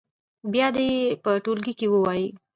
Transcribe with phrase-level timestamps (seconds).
[0.53, 2.27] بیا دې یې په ټولګي کې ووایي.